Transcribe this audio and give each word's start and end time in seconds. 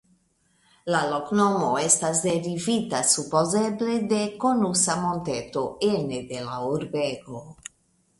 La 0.93 0.99
loknomo 1.09 1.65
estas 1.81 2.21
derivita 2.23 3.01
supozeble 3.11 3.97
de 4.15 4.21
konusa 4.45 4.95
monteto 5.03 5.67
ene 5.91 6.23
de 6.33 6.41
la 6.47 6.57
urbego. 6.71 7.43